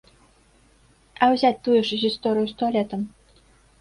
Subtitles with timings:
[1.21, 3.01] А ўзяць тую ж гісторыю з туалетам.